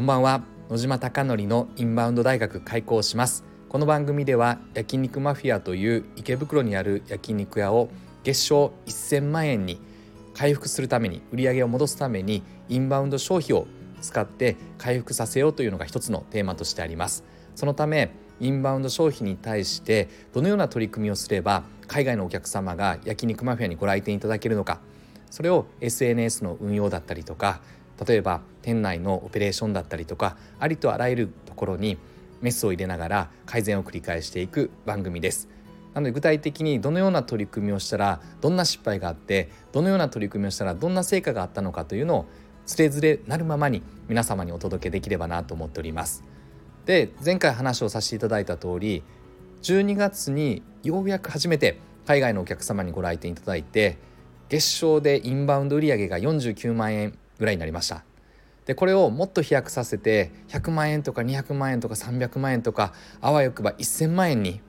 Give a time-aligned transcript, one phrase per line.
[0.00, 0.42] こんばんは。
[0.70, 3.44] 野島貴則のインバウンド大学開校します。
[3.68, 7.90] この番組では焼肉マフィアという池袋にある焼肉屋を
[8.24, 9.78] 月賞1000万円に
[10.32, 13.66] 回復するために売り上げを戻すためにインバウンド消費を
[14.00, 17.22] 使って回復させようというのが一つのテーマとしてあります。
[17.54, 18.10] そのため
[18.40, 24.80] インバウンド消費に対してどのような取り組みをすれば海外のお客様が焼肉マフィアにご来店いただけるのか
[25.30, 27.60] それを SNS の運用だったりとか
[28.06, 31.98] 例えば店内のオペレーションだったりとかありとあらゆるところに
[32.40, 35.48] メスを入れながら改善を繰り返していく番組です。
[35.94, 42.26] なので具体的にどのような取り組みをしたらどんな失敗があってどのような取り組みをしたらどんな成果があったのかというのを
[42.64, 46.22] つれづれなるままに皆様にお届けできればなと思っております。
[46.86, 49.02] で前回話をさせていただいた通り
[49.62, 53.98] 12月にようやく初めて海外のお客様にご来店いただいて
[54.48, 58.04] 月賞でインバウンド売上が49万円ぐらいになりました
[58.66, 64.60] でこれをもっと飛躍させて100万円とか200万円とか300万円とかあわよくば1000万円に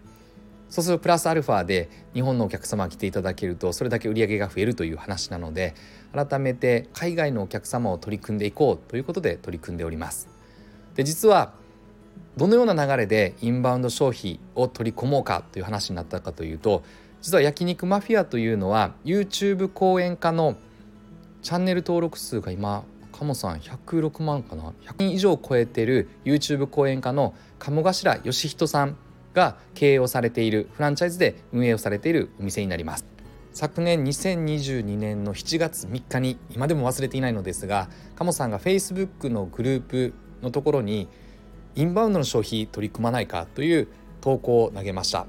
[0.69, 5.75] そうするとプラスアルファで日本のお客様が来ていただけるとそれだけ売り上げが増えるという話なので
[6.13, 10.30] 改めて海外のお客様を取り組んでいこうということで取り組んでおります。
[10.95, 11.53] で実は
[12.38, 16.83] どのような流れでインバウンド消費を取り込もうかという話になったかというと
[17.22, 20.56] 実は焼肉マフィアというのは YouTube 講演家の
[21.42, 28.95] チャンネル登録数が今鴨さん106万かな？100人以上超えてる YouTube 講演家の鴨頭義人さん
[29.34, 33.06] が経営をされているフランチャイズで運営をされているお店になります。
[33.53, 41.09] 昨年2022年の7月3日に今でも忘れていないのですが鴨さんが Facebook のグループのところに
[41.75, 43.88] インバウンドの消費取り組まないかという
[44.22, 45.25] 投稿を投げました。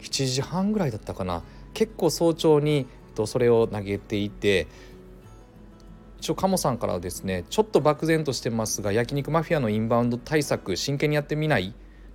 [0.00, 1.42] 7時半ぐらいだったかな。
[1.72, 2.86] 結構早朝に
[3.26, 4.66] それを投げていて
[6.24, 11.74] 一応鴨さんからはですねちょっと漠然としてますが焼肉マフィアのインバウンド対策真剣にやってみない？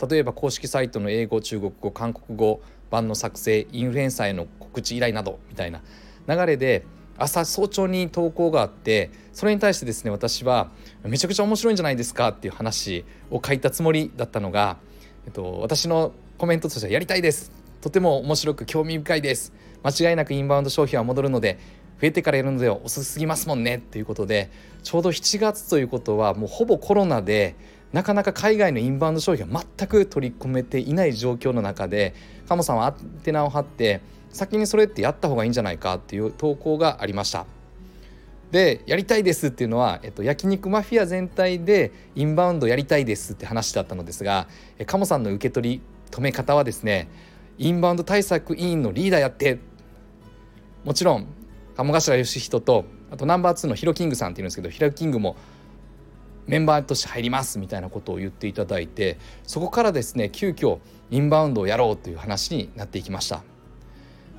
[0.09, 2.59] 例えば公式サイトの英語中国語韓国語
[2.89, 5.83] 版の作成インフルエンサーへの告知依頼などみたいな。
[6.27, 6.85] 流れで
[7.19, 10.71] 朝早朝に投稿があってそれに対してですね私は
[11.03, 12.29] めちゃくちゃ面白いんじゃないですか？
[12.29, 14.77] っていう話を書いたつもりだったのが、
[15.27, 17.51] えっと、私のコメントとしてはやりたいです。
[17.79, 19.53] とても面白く興味深いです。
[19.83, 21.59] 間違いなくインバウンド消費は戻るので
[22.01, 24.49] 増えてからやるのでは遅すぎますもんねということで
[24.83, 27.55] ちょうど7月ということはもうほぼコロナで
[27.91, 32.13] なかなか海外のインバウンド消費が全く取り込めていない状況の中で
[32.47, 32.93] 鴨さんはアン
[33.23, 34.01] テナを張って
[34.31, 37.45] 先にそれってやった方がいいんじゃないかっていう投稿がありました。
[38.51, 44.47] でやりたいですっていうのは、えっと、焼肉マフィア全体でインバウンドやりたいですって話だったのですが
[44.87, 47.09] 鴨さんの受け取り止め方はですね
[47.59, 49.59] インバウンド対策委員のリーダーやって
[50.83, 51.27] もちろん
[51.79, 55.37] 鴨頭義人とあとナンバー2のヒロキングさんっていうんですけどヒロキングも
[56.45, 60.79] メンバーとして入りますみたいなことを言っていただいてそこからですね急遽
[61.09, 63.43] インバウンドをやろうという話になっていきました。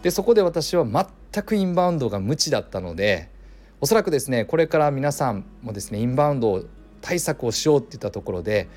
[0.03, 3.31] でそこで私は全くインバウンドが無知だったので
[3.81, 6.65] おそらくですねこれから皆さんもですねインバウンド
[7.01, 8.69] 対策をしようっていったところで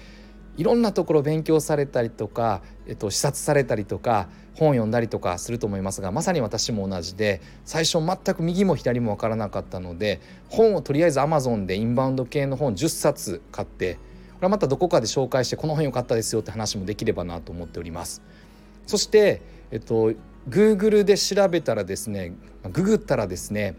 [0.57, 13.99] いろんなところ勉強されたりとか、えっと、視察されたりとか本を読んだりとかすると思いますがまさに私も同じで最初全く右も左も分からなかったので本をとりあえず Amazon でインバウンド系の本10冊買ってこ
[14.41, 18.21] れはまたどこかで紹介してこの本良かったですよって話もできればなと思っております。
[18.85, 19.41] そして、
[19.71, 20.11] えっと、
[20.49, 22.33] Google で調べたらですね
[22.71, 23.75] ググったらですね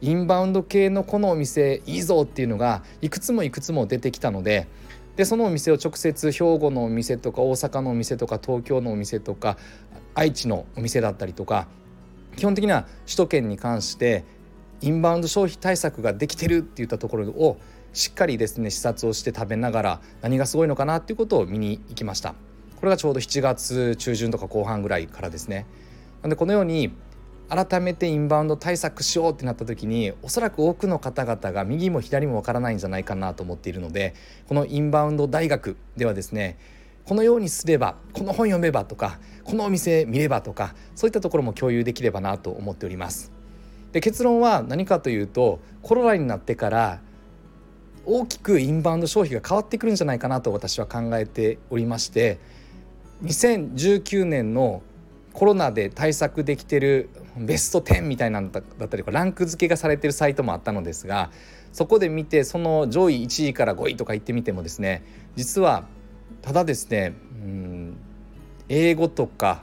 [0.00, 4.68] インバウンド系のこのお店いいぞっていうのがいくつもいくつも出てきたので
[5.16, 9.56] でそのお店を直接兵庫のお店とか大阪のお店とか東京のお店とか
[10.14, 11.68] 愛知のお店だったりとか
[12.36, 14.24] 基本的には首都圏に関して
[14.80, 17.58] インバウンド消費対策ができてるっていったところを
[17.92, 22.34] しっかりですね視察をして食べながら何がすごいのかなっていうことを見に行きました。
[22.76, 25.64] これがちょうど7月中旬とか後半ぐらいからですね。
[26.22, 26.92] なんでこのように
[27.48, 34.14] 改めてインバウンド対策しようってなった時におそらく多くの方々が右も左もわからないんじゃないかなと思っているので
[34.48, 36.58] このインバウンド大学ではですね
[37.06, 43.30] このようにすればこの本読めばとかこのお店見ればとかそういったところも共有できればなと思っております。
[43.92, 47.00] で結論は何かというとコロナになってから
[48.06, 52.38] 大きくインバウンド消費が変わってくるんじゃないかなと私は考えておりまして
[53.22, 54.82] 2019年の
[55.32, 61.30] コロナで対策できてるベスト10みたいなのだったりランク付けがされてるサイトもあったのですが
[61.72, 65.02] そこで見てその上位1位から5位とか言ってみてもですね
[65.34, 65.84] 実は
[66.42, 67.96] ただですねうん
[68.68, 69.62] 英語とか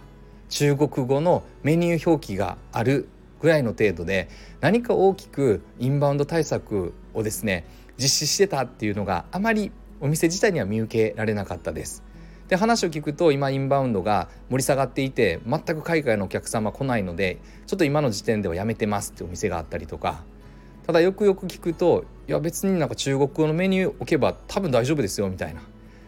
[0.49, 3.07] 中国語のメニュー表記がある
[3.39, 4.29] ぐらいの程度で
[4.59, 7.65] 何か大きくインバウンド対策をですね
[7.97, 12.03] 実施してたっていうのがあまりお店自体には見受けられなかったです。
[12.51, 20.21] で話を聞くと今インバウンドが盛り下がっていて全く海外のお客様来ないのでちょっと今の時点ではやめてますってお店があったりとか。
[20.85, 25.61] ただよくよく聞くといや別になんか中国語のメニュー置けば多分大丈夫ですよみたいな。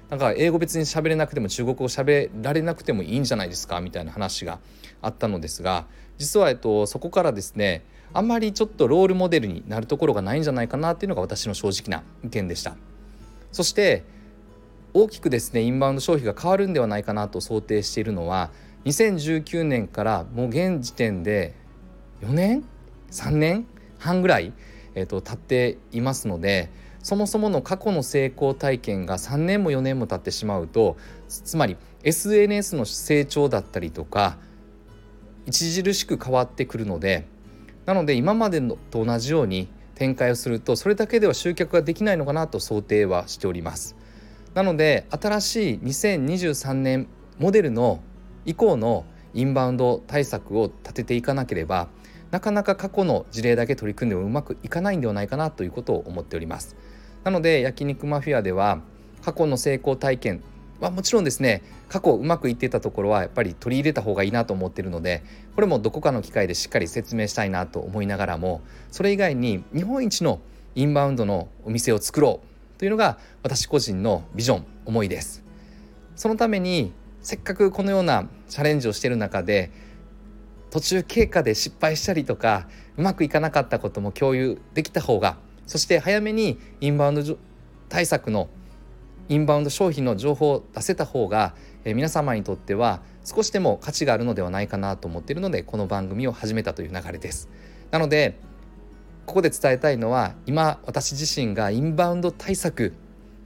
[0.09, 4.59] なんか英語別に喋れなくても中国語喋られなくてもいいんじゃないですかみたいな話が
[5.01, 5.85] あったのですが
[6.17, 12.75] 実は、えっと、そこからですねあんまりちょっとロールモデルになるところがないんじゃないかなっていうのが私の正直な意見でした。
[13.53, 14.03] そして
[14.93, 18.51] 大きくですねインバウンド消費が変わるんではないかなと想定しているのは
[18.85, 21.55] 2019年からもう現時点で
[22.21, 22.63] 4年
[23.11, 23.65] 3年
[23.97, 24.53] 半ぐらい、
[24.95, 26.69] えーと、経っていますので
[27.01, 30.95] そもそもの過去の成功体験が3年も4年も経ってしまうと
[31.27, 34.37] つまり SNS の成長だったりとか
[35.47, 37.25] 著しく変わってくるので
[37.85, 43.95] なので今までのと同じように展開をするとそれだけでは集客ができないのかなと想定はしております。
[44.53, 47.07] なので新しい2023年
[47.39, 48.01] モデルの
[48.45, 51.87] 以降のインバウンド対策を立てていかなければ
[52.29, 56.75] なかなか過去の事例だけ取り組んでもうまくいかないんではないかなということを思っております。
[57.23, 58.81] なので焼肉マフィアでは
[59.23, 60.43] 過去の成功体験
[60.79, 65.23] はもちろんですね過去うまくいってたところはやっぱり取り入れた方がいいなと思っているので
[65.55, 68.61] これもどこかの機会でしっかり説明したいなと思いながらも
[68.91, 70.41] それ以外に日本一の
[70.75, 72.52] インバウンドのお店を作ろう
[72.83, 75.41] というのが私個人のビジョン思いです
[76.17, 76.91] そのために
[77.21, 79.71] せっかくこのようなチャレンジをしている中で
[80.69, 87.37] 途中経過で失敗したりとかうまくいかなかったことも共有できた方がそして早めにインバウンド
[87.87, 88.49] 対策の
[89.29, 97.47] インバウンド商品の情報を出せた方が、え皆様にとっては少しでも価値があるのではないかなと思っているのでこの番組を始めたという流れです。
[97.91, 98.37] なので
[99.25, 102.93] ここで伝えたいのは今私自身がインバウンド対策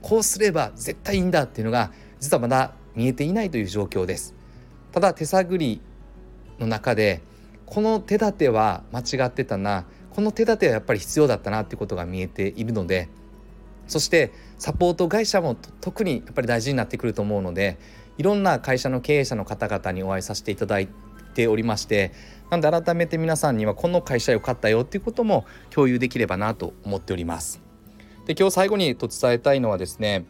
[0.02, 4.34] こうすれば絶対いいんだっていうのが実はまだ見えていないという状況です。
[4.92, 5.80] ただ手探り
[6.58, 7.22] の中で
[7.66, 13.08] この手立ては間違ってたなこの手立てはやっぱり必要だったなっていうことが見えているので
[13.86, 17.78] そしてサポート会社も特にやっぱり大事になってくると思うので
[18.16, 20.88] いろんな会社の経営者の方々にお会いさせていただい
[21.38, 22.10] ておりまして
[22.50, 27.60] なんで改めて皆さんにはこの会社良かったよっていうことも共有できればなと思っております。
[28.26, 30.24] で今日最後にと伝えたいのはですね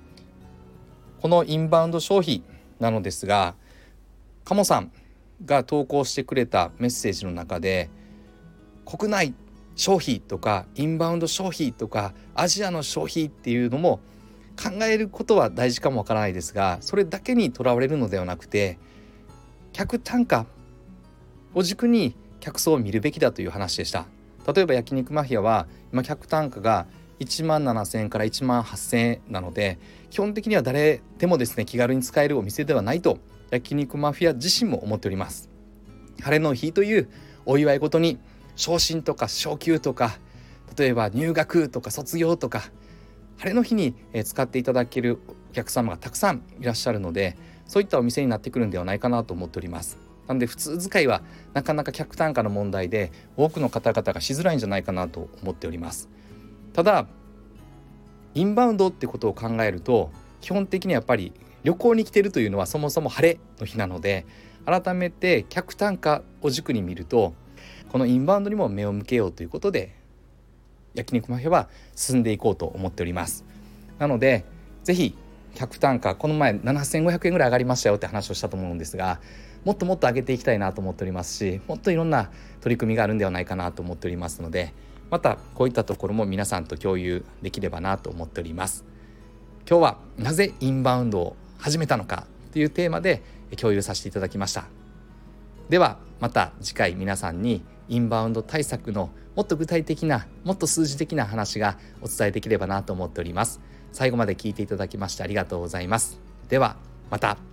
[1.23, 2.43] このインバウンド消費
[2.79, 3.55] なのですが
[4.45, 4.93] 鴨さん
[5.47, 7.89] が投稿してくれたメッセージの中で
[8.85, 9.35] 国内
[9.75, 14.01] 消費とかインバウンド消費とかアジアの消費っていうのも
[14.63, 18.79] 考えることは大事かもわからないですがそれだけにとらわれるのではなくて
[19.73, 20.47] 客単価
[21.59, 24.07] を軸に客層を見るべきだという話でした。
[24.47, 26.87] 例えば焼肉マフィアは今客単価が
[27.19, 29.79] 1万7,000円から1万8,000円なので
[30.09, 33.19] 基本的には誰でもですね気軽に使えるお店ではないと
[33.51, 35.51] 焼肉マフィア自身も思っております。
[36.23, 37.09] 晴れの日という
[37.45, 38.19] お祝いごとに
[38.55, 40.17] 昇進とか昇給とか
[40.77, 42.71] 例えば入学とか卒業とか
[43.39, 43.95] 晴れの日に
[44.25, 45.19] 使っていただける
[45.51, 50.08] お客様がたくさんいらっしゃるのでそういったお店になってくるんではないかなと思っております。
[50.29, 51.23] なので普通使いは
[51.55, 56.09] なかなか客単価の問題で多くの方々がしづらいんじゃないかなと思っております。
[56.75, 57.07] ただ
[58.35, 61.33] インバウンドってことを考えると基本的にやっぱり
[61.65, 64.27] 旅行に来てるというのはそもそも晴れの日なので
[64.65, 67.35] 改めて客単価を軸に見ると
[67.91, 69.95] このインバウンドにも目を向けようということで
[70.95, 73.45] 焼肉マフィアは進んでいこうと思っております。
[73.99, 74.45] なので
[74.85, 75.17] 是非
[75.55, 79.21] 客単価この前7500円ぐらい上がりましたよって話をしたと思うんですが
[79.65, 84.73] もっともっと上げていきたいなと思っておりますしもっといろんな取り組みがあるんではないかなと思っておりますので
[85.11, 88.85] またこういったところも皆さんと共有できればなと思っております。
[89.69, 93.23] 今日はなぜインバウンドを始めたのかというテーマで
[93.57, 94.65] 共有させていただきました。
[95.69, 103.61] ではまた次回皆さんにインバウンド対策のもっと具体的なもっと数字的な話がお伝えできればなと思っております。
[103.93, 106.19] 最後まで聞いていただきましてありがとうございます。
[106.49, 106.77] では
[107.11, 107.48] また。